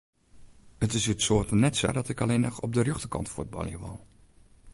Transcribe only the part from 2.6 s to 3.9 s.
op de rjochterkant fuotbalje